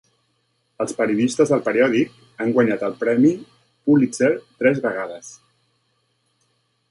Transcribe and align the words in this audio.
Els 0.83 0.95
periodistes 1.01 1.51
del 1.53 1.61
periòdic 1.67 2.15
han 2.45 2.55
guanyat 2.55 2.87
el 2.89 2.97
premi 3.03 3.35
Pulitzer 3.89 4.33
tres 4.63 4.83
vegades. 4.89 5.33